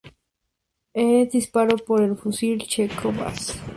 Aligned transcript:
Es 0.95 1.29
disparado 1.31 1.77
por 1.77 2.01
el 2.01 2.17
fusil 2.17 2.63
checo 2.67 3.11
Vz. 3.11 3.55